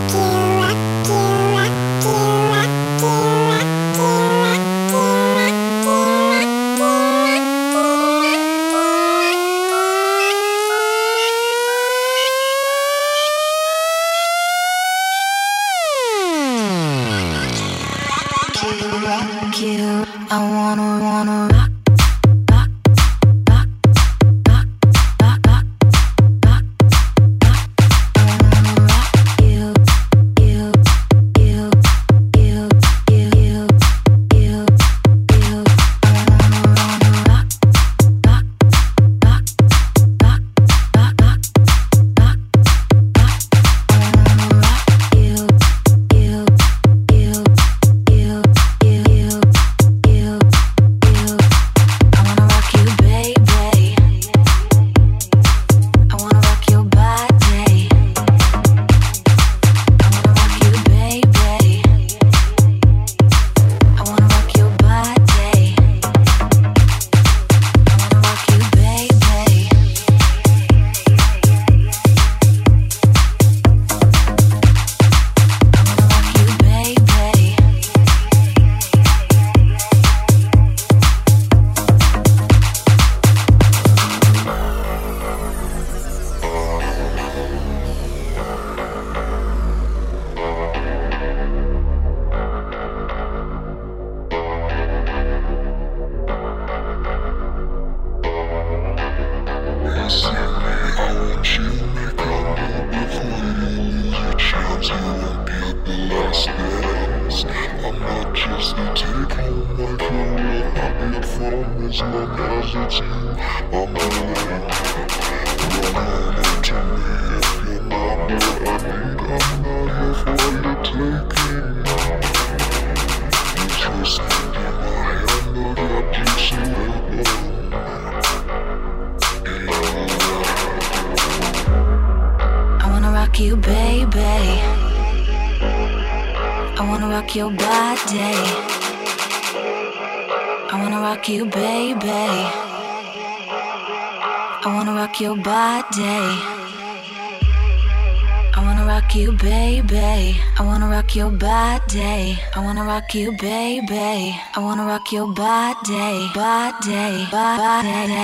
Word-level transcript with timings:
Rock 152.97 153.13
you, 153.13 153.31
baby. 153.31 154.35
I 154.55 154.59
wanna 154.59 154.83
rock 154.83 155.11
your 155.11 155.27
body, 155.27 156.29
body, 156.33 157.27
body, 157.31 158.17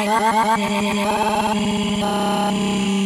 I 2.01 3.02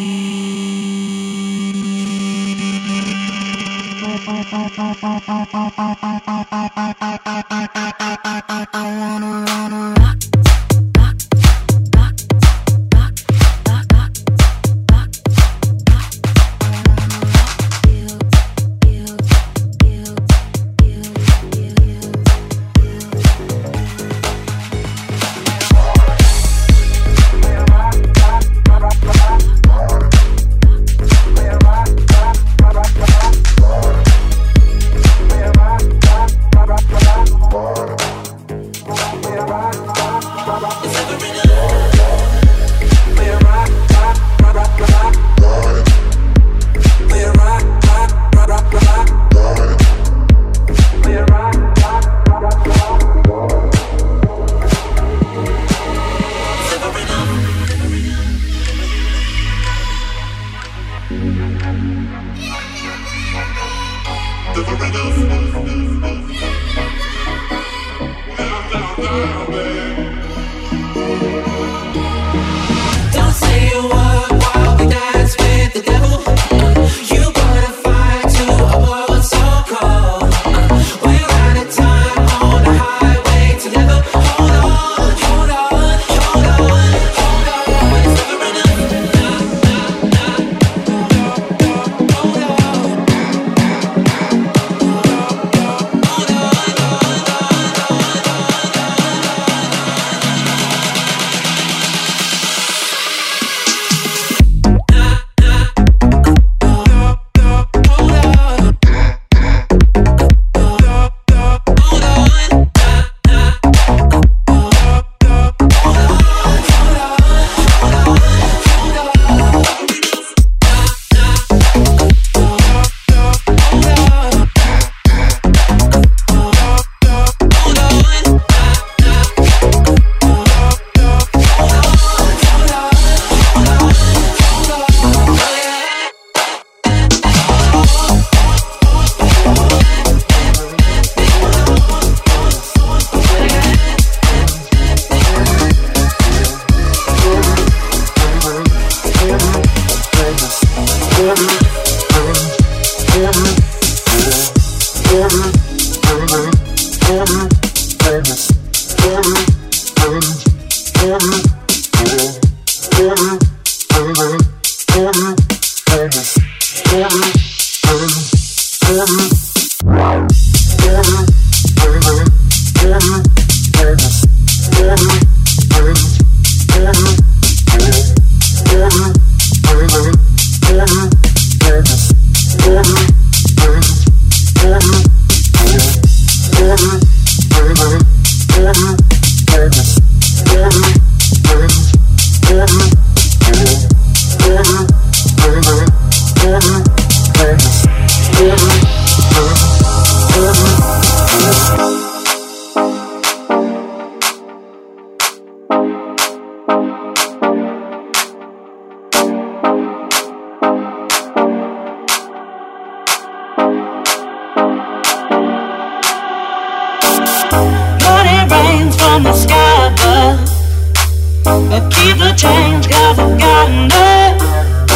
But 221.47 221.87
keep 221.93 222.17
the 222.17 222.33
change, 222.35 222.89
cause 222.89 223.17
I'm 223.17 223.37
got. 223.37 223.67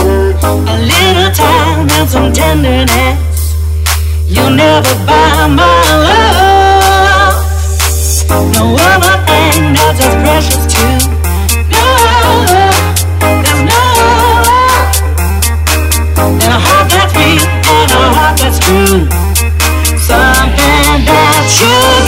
A 0.04 0.76
little 0.84 1.32
time 1.32 1.90
and 1.90 2.10
some 2.10 2.34
tenderness. 2.34 3.56
You'll 4.28 4.50
never 4.50 4.94
buy 5.08 5.48
my 5.48 5.80
love. 6.08 7.36
No 8.52 8.76
other 8.76 9.16
thing 9.28 9.74
that's 9.74 10.00
as 10.04 10.14
precious 10.24 10.66
to 10.74 10.84
love. 11.72 12.12
And 16.20 16.52
a 16.52 16.60
heart 16.60 16.88
that's 16.92 17.16
and 17.16 17.92
a 17.92 18.04
heart 18.18 18.36
that's 18.40 18.60
true. 18.60 19.08
Something 19.98 21.06
that's 21.08 21.60
true. 21.60 22.01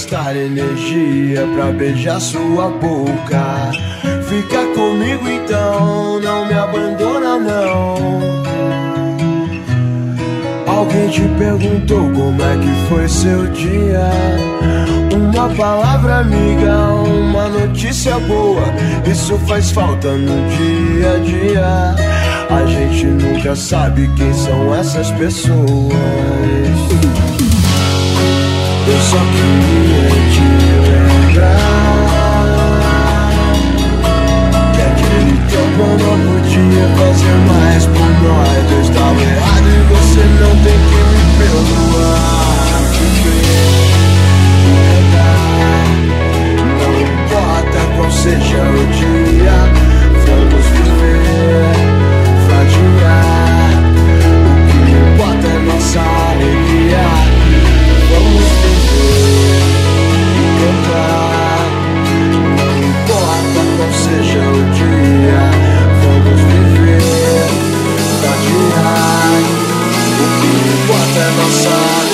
Gastar 0.00 0.34
energia 0.34 1.46
pra 1.54 1.66
beijar 1.72 2.18
sua 2.20 2.70
boca. 2.70 3.70
Fica 4.26 4.64
comigo 4.74 5.28
então, 5.28 6.18
não 6.20 6.46
me 6.46 6.54
abandona 6.54 7.38
não. 7.38 7.96
Alguém 10.66 11.08
te 11.10 11.20
perguntou 11.38 12.10
como 12.12 12.42
é 12.42 12.56
que 12.56 12.88
foi 12.88 13.08
seu 13.08 13.46
dia? 13.48 14.10
Uma 15.12 15.50
palavra 15.50 16.20
amiga, 16.20 16.92
uma 16.94 17.48
notícia 17.48 18.18
boa, 18.20 18.64
isso 19.06 19.36
faz 19.46 19.70
falta 19.70 20.12
no 20.12 20.48
dia 20.56 21.14
a 21.14 21.18
dia. 21.18 21.94
A 22.48 22.64
gente 22.64 23.04
nunca 23.04 23.54
sabe 23.54 24.08
quem 24.16 24.32
são 24.32 24.74
essas 24.74 25.10
pessoas. 25.10 26.99
Só 29.10 29.16
queria 29.16 30.06
te 30.30 30.46
lembrar 30.86 31.66
que 34.72 34.82
aquele 34.82 35.34
tempo 35.48 35.80
eu 35.82 35.94
não 35.98 36.16
podia 36.26 36.86
fazer 36.96 37.36
mais 37.48 37.82
por 37.86 38.10
nós. 38.22 38.62
Eu 38.70 38.80
estava 38.82 39.20
errado 39.20 39.66
e 39.66 39.82
você 39.90 40.22
não 40.38 40.52
tem 40.62 40.78
que 40.78 41.00
me 41.10 41.22
perdoar. 41.38 42.30
Não 46.78 46.92
importa 47.02 47.78
qual 47.96 48.10
seja 48.12 48.62
o 48.62 48.86
dia, 48.92 49.58
vamos 50.24 50.64
viver, 50.70 51.74
fadiar. 52.46 53.74
O 54.54 54.86
que 54.86 54.92
importa 54.92 55.46
é 55.48 55.58
nossa 55.66 55.98
alegria. 55.98 57.04
Vamos 58.12 58.49
vamos 66.02 66.40
viver, 66.42 67.48
fadiar. 68.22 69.42
O 70.18 70.36
que 70.42 71.24
nossa 71.36 72.09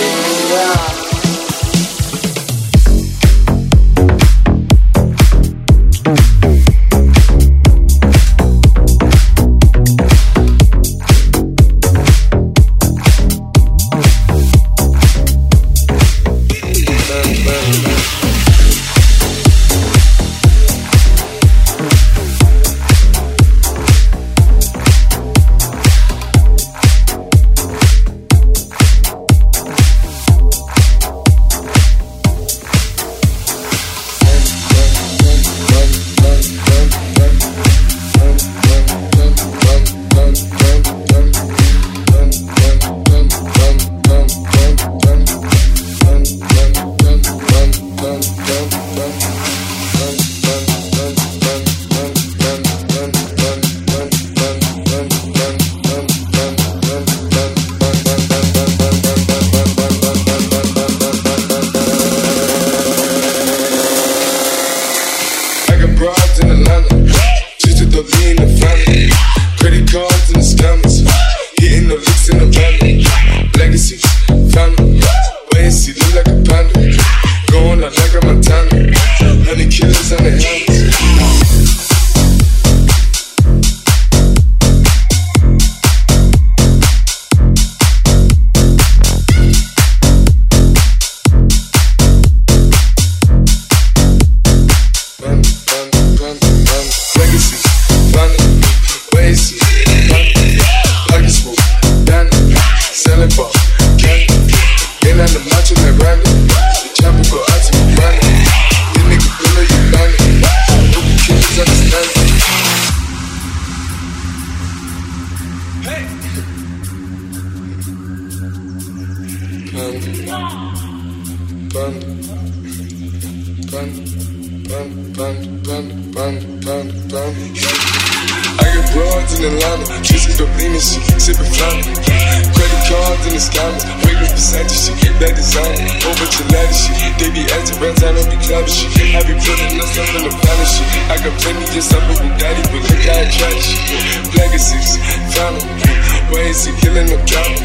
he 146.54 146.70
killing 146.78 147.10
no 147.10 147.18
drama? 147.26 147.58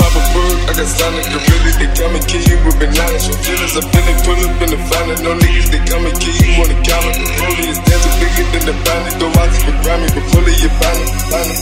Papa 0.00 0.20
Bird, 0.32 0.56
I 0.64 0.72
got 0.72 0.88
Sonic 0.88 1.28
Gorilla, 1.28 1.70
they 1.76 1.90
come 2.00 2.16
and 2.16 2.24
kill 2.24 2.40
you 2.48 2.56
with 2.64 2.80
bananas. 2.80 3.28
From 3.28 3.36
feelings, 3.44 3.76
I 3.76 3.84
feel 3.84 4.08
it, 4.08 4.16
pull 4.24 4.40
up 4.40 4.62
in 4.64 4.68
the 4.72 4.80
final. 4.88 5.16
No 5.20 5.32
niggas, 5.36 5.68
they 5.68 5.82
come 5.84 6.06
and 6.08 6.16
kill 6.16 6.32
you 6.32 6.56
on 6.56 6.68
the 6.72 6.78
counter. 6.80 7.12
The 7.12 7.28
rollie 7.44 7.68
is 7.68 7.80
dancing 7.84 8.16
bigger 8.16 8.46
than 8.56 8.64
the 8.72 8.74
bandit. 8.88 9.20
Go 9.20 9.28
out 9.36 9.52
to 9.52 9.60
the 9.68 9.74
Grammy, 9.84 10.08
but 10.16 10.24
pull 10.32 10.48
it, 10.48 10.56
you 10.64 10.72
banner, 10.80 11.08
banner, 11.28 11.56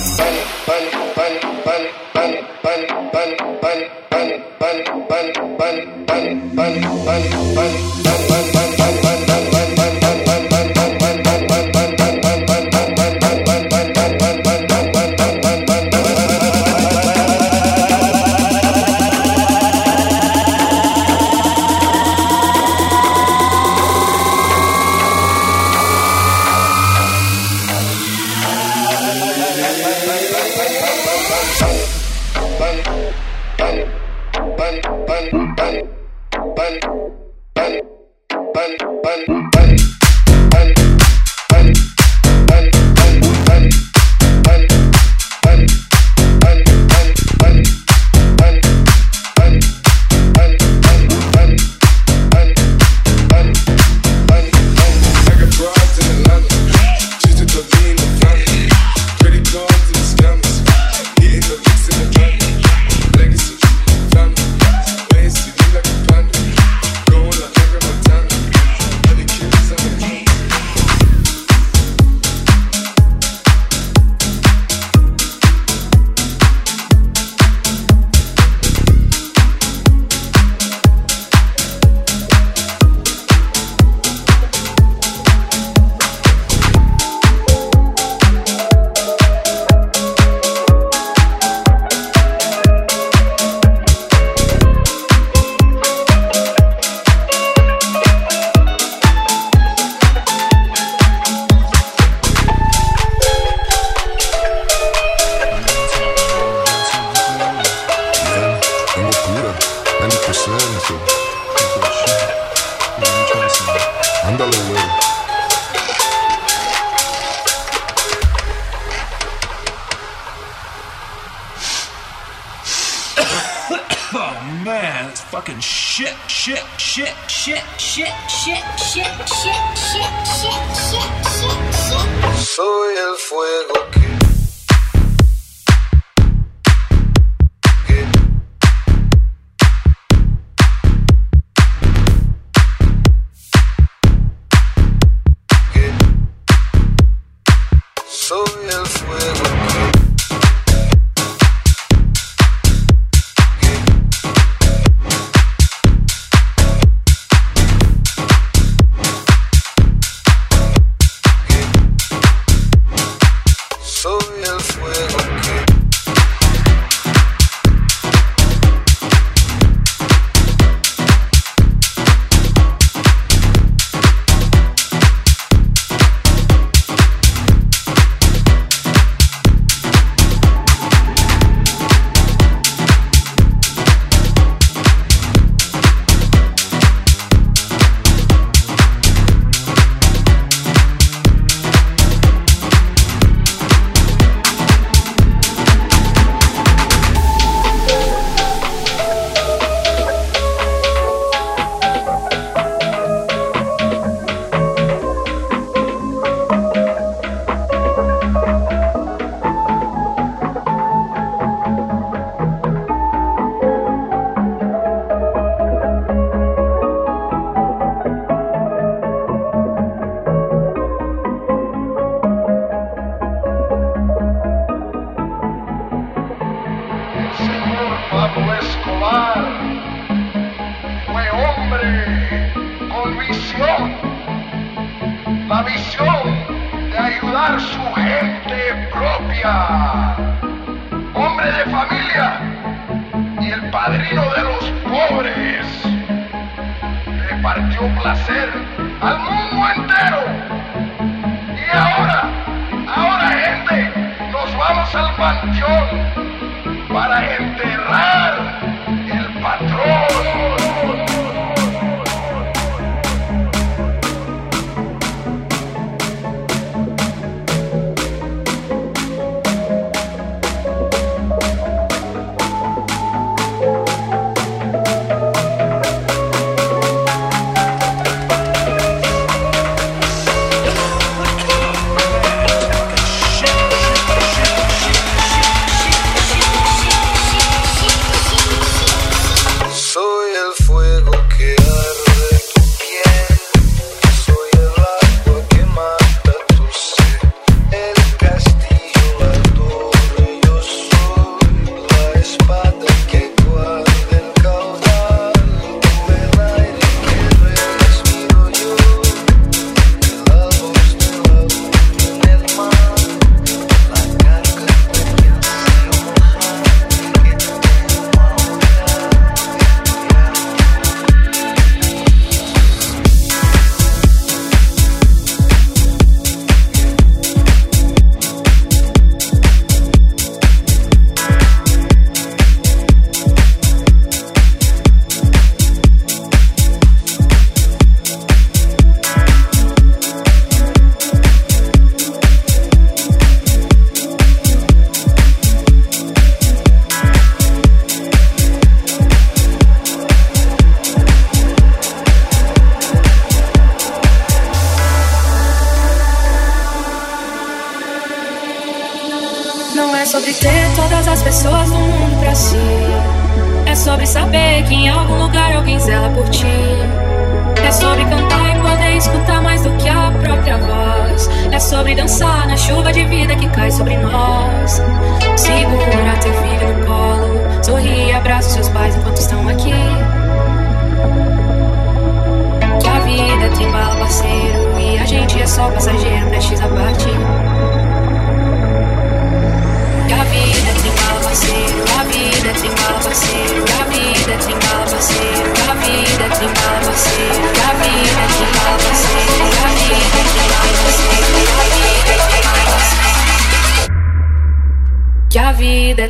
banner, 0.63 0.95
banner, 1.19 1.43
banner, 1.67 1.91
banner, 2.15 2.43
banner, 2.63 2.95
banner, 3.11 3.11
banner, 3.11 3.43
banner, 3.65 4.39
banner, 4.55 4.95
banner, 5.11 5.11
banner, 5.11 5.43
banner, 5.59 6.39
banner, 6.55 6.95
banner, 7.05 7.55
banner, 7.59 8.04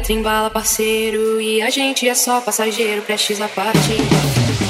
trembala 0.05 0.51
parceiro 0.51 1.41
e 1.41 1.63
a 1.63 1.71
gente 1.71 2.09
é 2.09 2.15
só 2.15 2.41
passageiro 2.41 3.03
prestes 3.03 3.41
a 3.41 3.49
partir. 3.49 4.64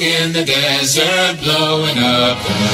In 0.00 0.32
the 0.32 0.42
desert, 0.42 1.38
blowing 1.42 1.98
up 1.98 2.38
the 2.42 2.69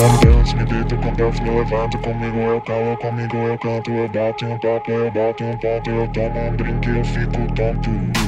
Como 0.00 0.18
danço 0.20 0.56
me 0.56 0.64
deito 0.64 0.96
com 0.96 1.12
Deus 1.12 1.38
me 1.40 1.50
levanto 1.50 1.98
Comigo 1.98 2.38
eu 2.38 2.60
calo, 2.62 2.96
comigo 2.96 3.36
eu 3.36 3.58
canto 3.58 3.90
Eu 3.90 4.08
bato 4.08 4.46
em 4.46 4.52
um 4.52 4.58
papo, 4.58 4.90
eu 4.90 5.10
bato 5.10 5.44
em 5.44 5.50
um 5.50 5.58
ponto 5.58 5.90
Eu 5.90 6.08
tomo 6.08 6.40
um 6.40 6.56
drink, 6.56 6.88
eu 6.88 7.04
fico 7.04 7.54
tonto. 7.54 8.19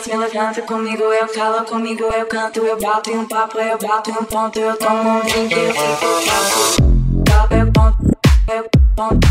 dança, 0.00 0.12
ela 0.12 0.28
canta 0.30 0.62
comigo, 0.62 1.02
eu 1.02 1.28
falo 1.28 1.64
comigo, 1.64 2.04
eu 2.04 2.26
canto, 2.26 2.60
eu 2.60 2.78
bato 2.78 3.10
em 3.10 3.18
um 3.18 3.26
papo, 3.26 3.58
eu 3.58 3.76
bato 3.78 4.10
em 4.10 4.14
um 4.14 4.24
ponto, 4.24 4.58
eu 4.58 4.76
tomo 4.76 5.10
um 5.10 5.20
drink, 5.20 5.52
eu 5.52 5.74
fico 5.74 6.06
papo. 6.26 6.90
Eu 7.54 7.72
ponto, 7.72 8.16
eu 8.48 8.70
ponto, 8.96 9.28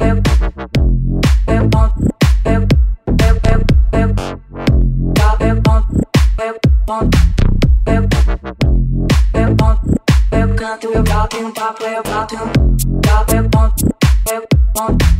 eu 0.00 0.22
ponto, 0.22 0.52
eu 1.46 1.70
ponto, 1.70 1.94
ponto, 6.86 7.10
ponto, 9.56 10.54
canto, 10.56 10.86
eu 10.86 11.02
bato 11.02 11.36
em 11.36 11.44
um 11.44 11.50
papo, 11.52 11.84
eu 11.84 12.02
bato 12.02 12.34
em 12.34 12.38
um 12.38 12.50
ponto, 12.50 12.84
eu 13.32 13.48
ponto, 13.48 13.86
eu 14.30 14.42
ponto 14.74 15.13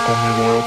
dança 0.00 0.06
comigo, 0.06 0.40
eu 0.40 0.60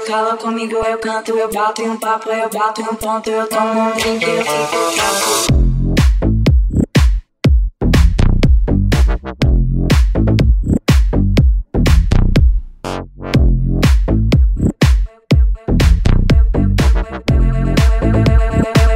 calo 0.00 0.36
comigo, 0.38 0.76
eu 0.76 0.98
canto, 0.98 1.36
eu 1.36 1.48
bato 1.50 1.82
em 1.82 1.90
um 1.90 1.98
papo, 1.98 2.30
eu 2.30 2.48
bato 2.48 2.80
em 2.80 2.84
um 2.84 2.94
ponto, 2.94 3.28
eu 3.28 3.46
tomo 3.46 3.80
um 3.80 3.92
drink, 3.92 4.24
eu 4.24 4.42
fico 4.42 4.96
calmo. 4.96 5.94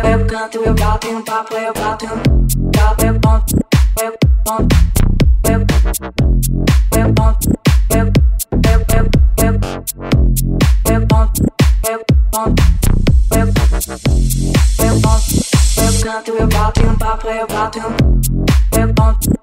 Eu 0.04 0.26
canto, 0.26 0.58
eu 0.58 0.74
bato 0.74 1.06
em 1.06 1.16
um 1.16 1.22
papo, 1.22 1.54
eu 1.54 1.72
bato 1.74 2.04
em 2.06 2.08
um 2.08 2.70
papo, 2.70 3.04
eu 3.04 3.20
ponto, 3.20 3.56
eu 4.00 4.18
ponto, 4.44 4.76
eu 16.38 16.46
bato 16.46 16.80
em 16.80 16.88
um 16.88 16.96
papo, 16.96 17.28
eu 17.28 17.46
bato 17.46 19.41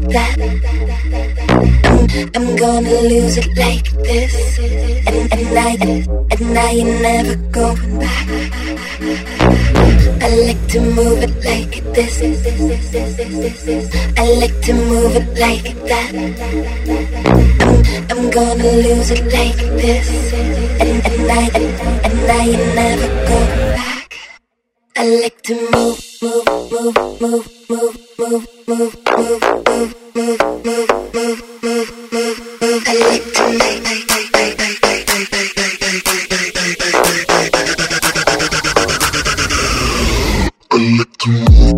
I'm, 0.00 0.14
I'm 2.36 2.56
gonna 2.56 3.00
lose 3.02 3.36
it 3.36 3.48
like 3.56 3.90
this. 4.06 4.58
And, 5.08 5.32
and 5.32 5.58
I, 5.58 5.76
and 5.80 6.18
and 6.30 6.58
I 6.58 6.70
ain't 6.70 7.02
never 7.02 7.34
going 7.50 7.98
back. 7.98 8.28
I 10.22 10.28
like 10.46 10.68
to 10.68 10.80
move 10.80 11.22
it 11.22 11.34
like 11.44 11.82
this. 11.94 12.22
I 14.16 14.24
like 14.38 14.60
to 14.62 14.72
move 14.72 15.16
it 15.16 15.28
like 15.36 15.74
that. 15.90 16.10
I'm, 17.60 18.06
I'm 18.10 18.30
gonna 18.30 18.72
lose 18.86 19.10
it 19.10 19.24
like 19.32 19.58
this. 19.82 20.32
And, 20.80 21.06
and 21.06 21.30
I 21.30 21.50
and, 21.58 21.70
and 22.06 22.30
I 22.30 22.46
never 22.74 23.08
go 23.26 23.38
back. 23.74 24.14
I 24.96 25.08
like 25.22 25.42
to 25.42 25.54
move, 25.72 26.07
I 26.20 26.26
like 40.96 41.16
to 41.18 41.30
move. 41.30 41.77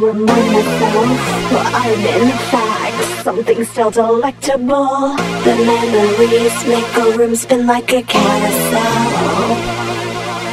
Remind 0.00 0.52
myself 0.52 1.52
well, 1.52 1.66
I'm 1.74 2.00
in 2.22 2.30
fact 2.50 2.98
something 3.24 3.64
still 3.64 3.90
delectable. 3.90 5.16
The 5.44 5.54
memories 5.70 6.56
make 6.66 6.96
a 6.96 6.98
room 7.16 7.34
spin 7.36 7.66
like 7.66 7.92
a 7.92 8.02
carousel. 8.02 9.56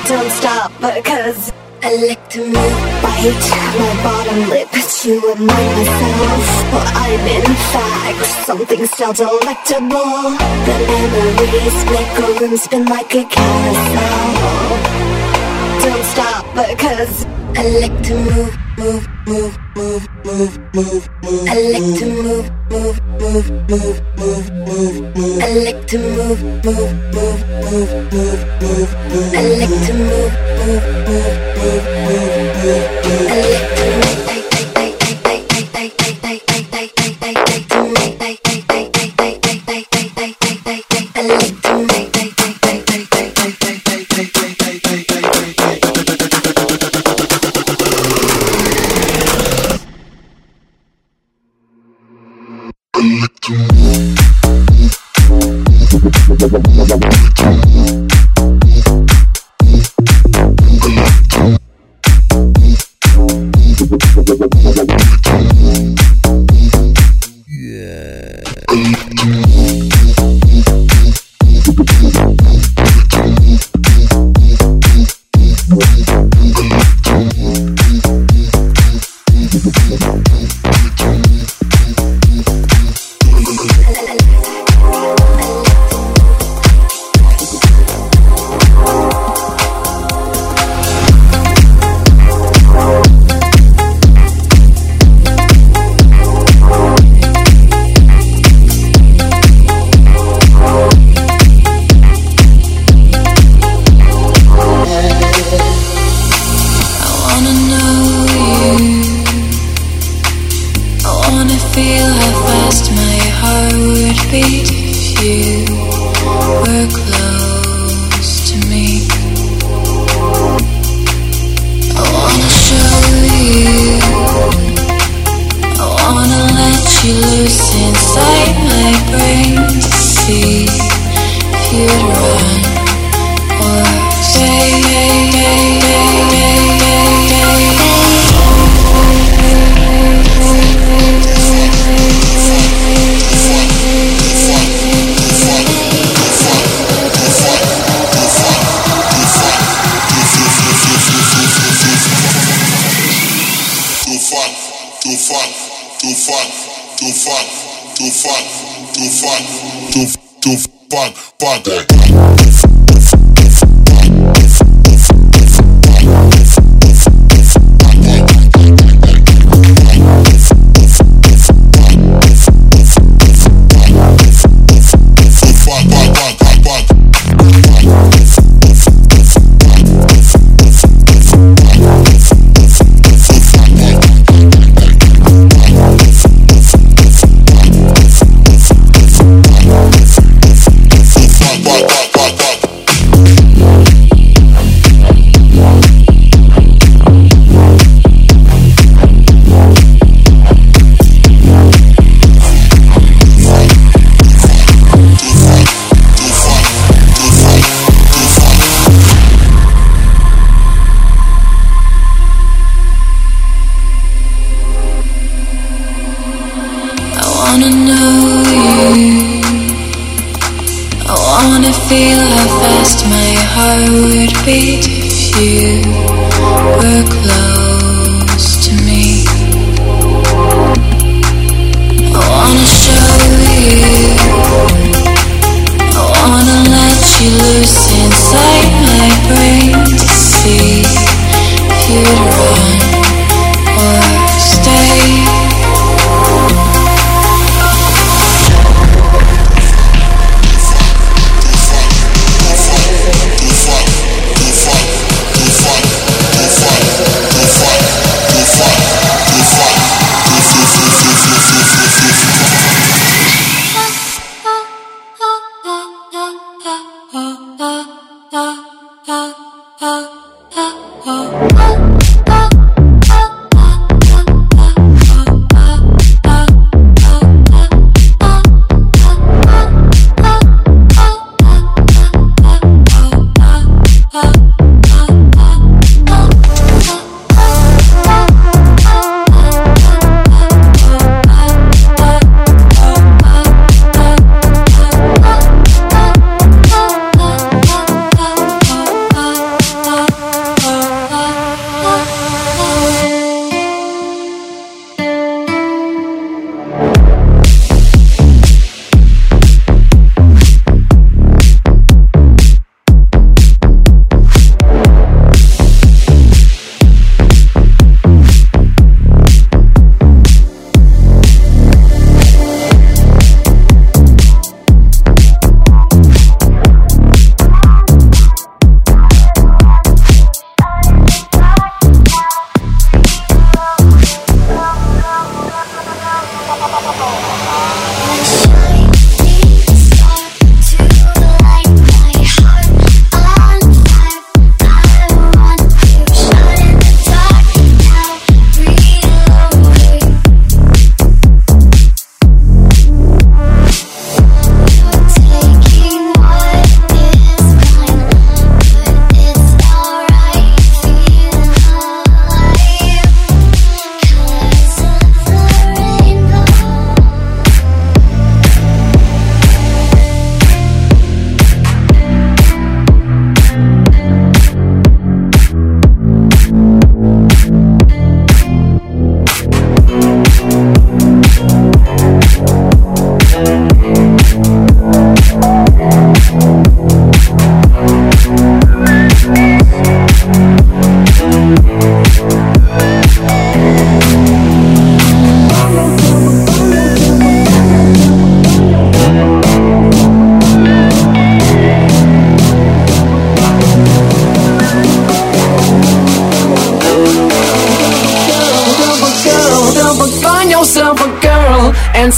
Don't 0.07 0.31
stop 0.31 0.71
because 0.79 1.51
I 1.81 1.95
like 2.07 2.29
to 2.29 2.41
bite 3.03 3.49
my 3.79 3.93
bottom 4.03 4.39
lip 4.49 4.69
to 4.71 5.19
remind 5.19 5.69
myself 5.77 6.43
well, 6.71 6.87
I'm 6.95 7.27
in 7.37 7.45
fact 7.73 8.25
something 8.45 8.85
still 8.87 9.13
delectable. 9.13 10.37
The 10.67 10.75
memories 10.91 11.77
make 11.95 12.17
a 12.17 12.19
room 12.39 12.55
spin 12.57 12.85
like 12.85 13.13
a 13.15 13.23
carousel. 13.25 15.32
Don't 15.83 16.03
stop 16.05 16.45
because 16.55 17.25
I 17.57 17.63
like 17.81 18.03
to 18.03 18.13
move, 18.15 18.57
move, 18.77 19.05
move, 19.27 19.57
move, 19.75 20.07
move, 20.23 20.57
move, 20.73 21.09
move. 21.23 21.47
I 21.49 21.59
like 21.73 21.99
to 21.99 22.05
move, 22.23 22.47
move, 22.71 22.97
move, 23.19 23.47
move, 23.69 24.01
move, 24.17 24.51
move, 24.65 24.95
move. 25.17 25.43
I 25.43 25.45
like 25.65 25.85
to 25.87 25.97
move, 25.99 26.41
move, 26.63 26.91
move, 27.13 27.41
move, 27.67 27.91
move, 28.13 28.41
move, 28.61 28.91
move. 29.11 29.33
I 29.33 29.43
like 29.59 29.75
to 29.87 29.93
move, 29.93 30.33
move, 30.59 30.83
move, 31.07 31.35
move, 31.59 31.83
move, 32.07 32.31
move, 32.63 32.87
move. 33.03 33.27
I 33.29 33.41
like 33.43 33.67
to 33.69 33.83
move. 33.83 34.23
I 38.21 38.32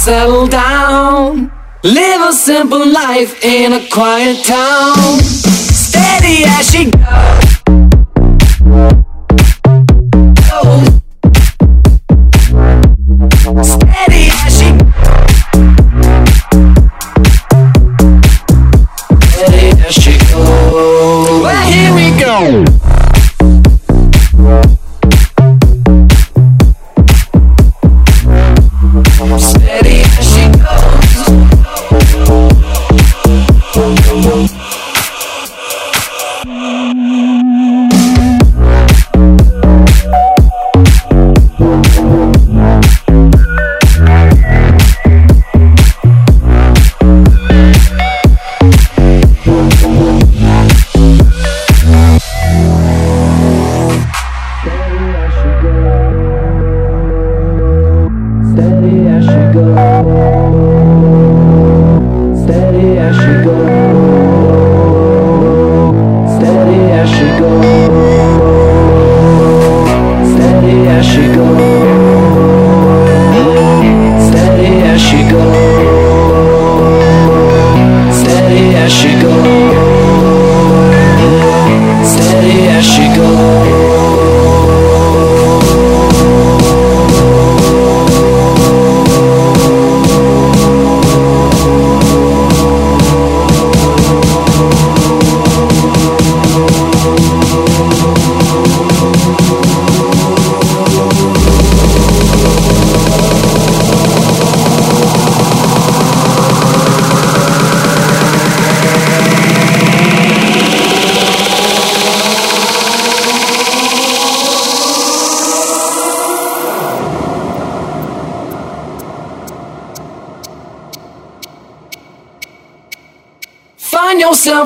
settle 0.06 0.46
down, 0.46 1.52
live 1.84 2.22
a 2.30 2.32
simple 2.32 2.88
life 2.88 3.44
in 3.44 3.74
a 3.74 3.90
quiet 3.90 4.46
town. 4.46 4.75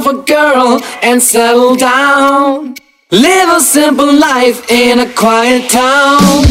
A 0.09 0.21
girl 0.23 0.81
and 1.01 1.21
settle 1.21 1.75
down. 1.75 2.75
Live 3.11 3.49
a 3.49 3.61
simple 3.61 4.13
life 4.13 4.69
in 4.69 4.99
a 4.99 5.13
quiet 5.13 5.69
town. 5.69 6.48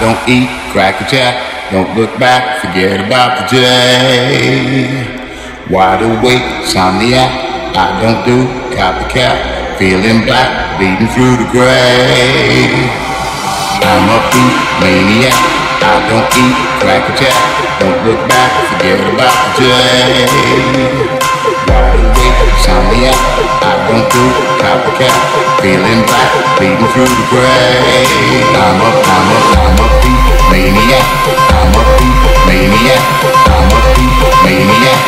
Don't 0.00 0.16
eat 0.26 0.48
crack 0.72 1.00
a 1.00 1.04
jack, 1.04 1.36
Don't 1.70 1.94
look 1.94 2.18
back, 2.18 2.64
forget 2.64 3.04
about 3.04 3.50
the 3.50 3.60
day. 3.60 5.04
Wide 5.70 6.02
awake, 6.02 6.42
insomniac. 6.64 7.30
I 7.76 8.00
don't 8.00 8.24
do 8.24 8.48
copycat. 8.74 9.76
Feeling 9.78 10.24
black, 10.24 10.50
bleeding 10.80 11.06
through 11.14 11.36
the 11.36 11.48
gray. 11.52 12.90
I'm 13.84 14.08
a 14.08 14.18
beat 14.32 14.56
maniac. 14.80 15.36
I 15.84 15.96
don't 16.08 16.28
eat 16.32 16.56
crack 16.80 17.04
a 17.04 17.12
jack, 17.20 17.36
Don't 17.80 18.00
look 18.04 18.20
back, 18.28 18.50
forget 18.72 19.00
about 19.14 19.36
the 19.56 19.68
day. 19.68 20.26
Wide 21.68 22.00
awake, 22.00 22.19
insomniac. 22.46 23.18
I 23.60 23.72
don't 23.88 24.06
do 24.08 24.24
copycat. 24.60 25.14
Feeling 25.60 26.02
black, 26.08 26.30
bleeding 26.56 26.88
through 26.92 27.10
the 27.10 27.24
gray. 27.28 28.00
I'm 28.56 28.80
a, 28.80 28.90
I'm 29.04 29.28
a, 29.30 29.38
I'm 29.60 29.76
a 29.76 29.88
beat 30.00 30.24
maniac. 30.48 31.06
I'm 31.52 31.72
a 31.76 31.82
beat 32.00 32.20
maniac. 32.48 33.02
I'm 33.50 33.68
a 33.68 33.80
beat 33.96 34.16
maniac. 34.44 35.00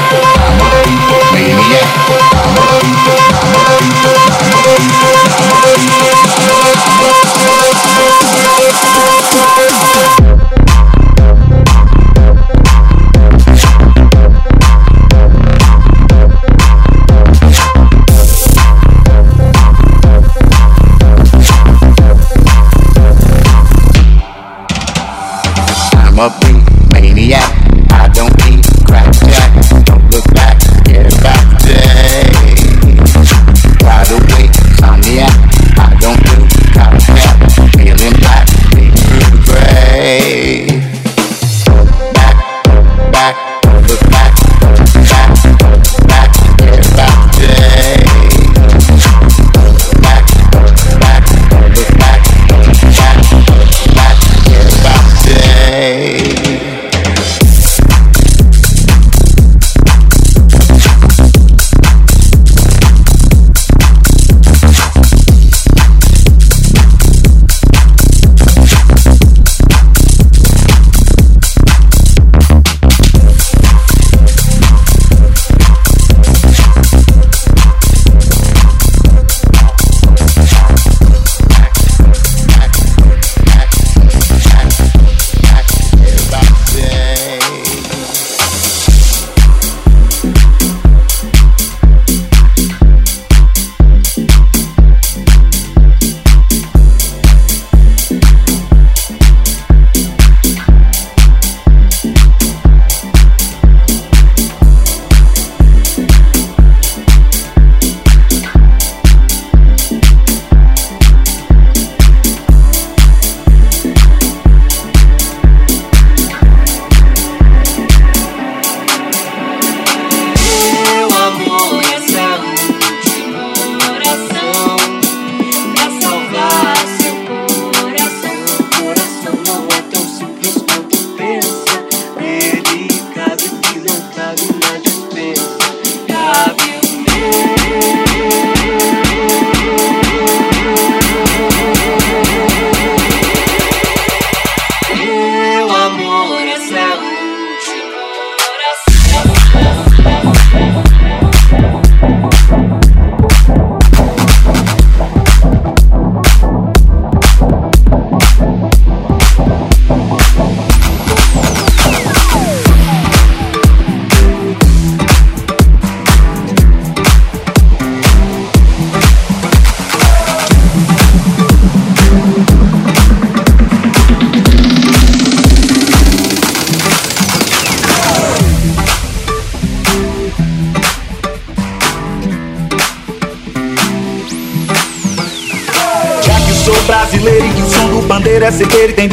I'm 0.45 0.59
a 0.61 0.69
beat 0.85 1.05
maniac. 1.33 1.89
I'm 2.37 2.55
a 2.57 2.65
beat, 2.81 3.07
I'm 3.09 3.22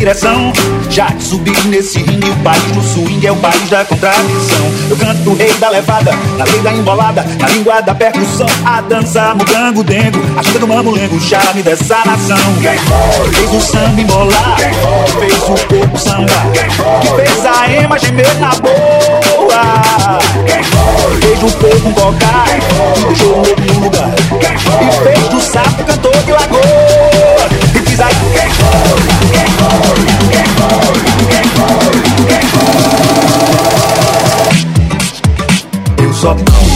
direção. 0.10 0.52
Já 0.90 1.06
que 1.12 1.24
subi 1.24 1.52
nesse 1.68 2.00
ringue, 2.00 2.30
o 2.30 2.36
país 2.38 2.64
do 2.72 2.82
swing 2.82 3.26
é 3.28 3.32
o 3.32 3.36
país 3.36 3.70
da 3.70 3.86
contradição. 3.86 4.72
Eu 4.90 4.98
canto 4.98 5.30
o 5.30 5.36
rei 5.36 5.54
da 5.54 5.70
levada, 5.70 6.12
na 6.38 6.46
lei 6.46 6.60
da 6.62 6.74
embolada, 6.74 7.24
na 7.40 7.48
língua 7.50 7.82
da 7.82 7.94
percussão. 7.94 8.48
A 8.66 8.82
dança, 8.82 9.36
mudango, 9.36 9.84
dengo, 9.84 10.20
a 10.36 10.42
chega 10.42 10.60
do 10.60 10.68
mamulengo, 10.68 11.16
o 11.16 11.22
charme 11.22 11.62
dessa 11.62 11.98
nação. 12.06 12.38
Fez 13.34 13.54
o 13.54 13.62
samba 13.62 14.02
embolar, 14.02 14.58
fez 15.20 15.38
o 15.44 15.68
corpo 15.68 15.98
samba, 15.98 16.26
que 17.02 17.08
fez 17.16 17.46
a 17.46 17.72
ema 17.72 18.00
gemer 18.00 18.40
na 18.40 18.50
boa. 18.56 20.20
Fez 21.22 21.44
o 21.44 21.58
povo 21.58 21.94
cocar, 21.94 22.46
que 22.96 23.06
deixou 23.06 23.44
o 23.44 23.80
lugar. 23.84 24.16
E 24.82 25.04
fez 25.04 25.28
do 25.30 25.40
sapo 25.40 25.84
cantor 25.84 26.18
de 26.24 26.32
lagoa. 26.32 27.69
E 28.00 28.02
fiz 36.08 36.69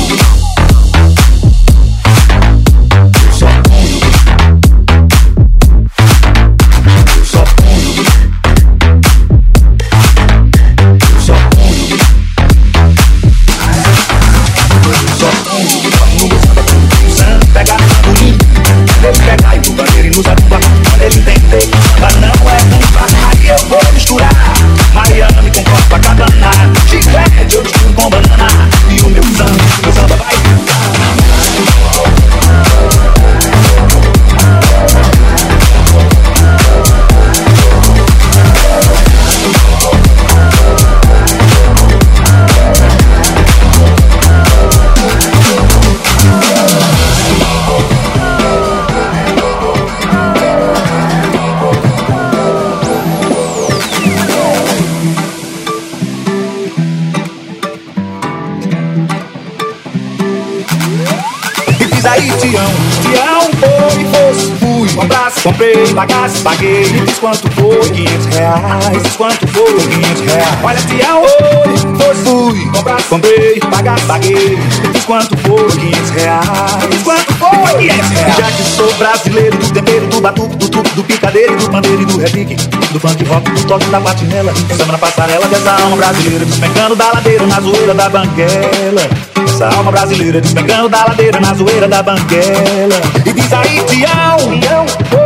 pagasse, 65.94 66.42
paguei, 66.42 66.90
me 66.90 67.02
diz 67.02 67.20
quanto 67.20 67.50
foi, 67.52 67.90
500 67.90 68.26
reais, 68.36 69.04
diz 69.04 69.16
quanto 69.16 69.48
foi, 69.48 69.74
500 69.74 70.22
reais. 70.22 70.58
Olha, 70.64 70.82
Tião, 70.82 71.24
foi, 71.40 71.78
fosse, 71.98 72.24
fui, 72.24 72.72
comprasse, 72.72 73.04
comprei, 73.10 73.60
pagasse, 73.60 74.06
paguei, 74.06 74.58
me 74.58 74.94
diz 74.94 75.06
quanto 75.06 75.38
foi, 75.38 75.72
500 75.72 76.10
reais, 76.12 76.90
diz 76.90 77.04
quanto 77.04 77.34
foi, 77.36 77.88
500 77.88 78.10
reais. 78.10 78.38
Já 78.38 78.52
que 78.52 78.64
sou 78.64 78.94
brasileiro, 78.94 79.58
do 79.58 79.72
tempero, 79.72 80.08
do 80.08 80.22
batuque, 80.22 80.56
do 80.56 80.70
truque, 80.70 80.90
do 80.96 81.04
picadeiro, 81.04 81.56
do 81.58 81.70
pandeiro 81.70 82.02
e 82.02 82.06
do 82.06 82.18
repique, 82.18 82.56
do 82.56 83.00
funk 83.00 83.24
rock, 83.26 83.52
do 83.52 83.64
toque, 83.66 83.86
da 83.86 84.02
patinela, 84.02 84.54
samba 84.78 84.92
na 84.94 84.98
passarela 84.98 85.48
dessa 85.48 85.72
alma 85.72 85.98
brasileira, 85.98 86.46
despencando 86.46 86.96
da 86.96 87.12
ladeira, 87.14 87.46
na 87.46 87.60
zoeira 87.62 87.94
da 87.94 88.10
banguela. 88.10 89.34
Essa 89.54 89.68
alma 89.68 89.92
brasileira 89.92 90.42
despencando 90.42 90.90
da 90.90 91.06
ladeira 91.06 91.40
na 91.40 91.54
zoeira 91.54 91.88
da 91.88 92.02
banguela. 92.02 93.02
E 93.26 93.34
diz 93.34 93.54
aí, 93.54 93.84
Tião! 93.88 94.60
Tião, 94.60 94.86
foi, 94.88 95.20
foi, 95.20 95.23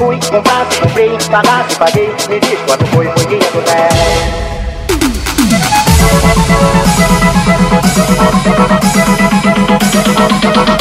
fui, 0.00 0.18
comprasse, 0.30 0.80
comprei, 0.80 1.18
pagasse, 1.30 1.76
paguei, 1.76 2.08
me 2.30 2.40
diz 2.40 2.58
quanto 2.66 2.86
foi, 2.86 3.06
foi 3.06 3.26
500 3.26 3.70
reais. 3.70 4.50
Thank 10.52 10.79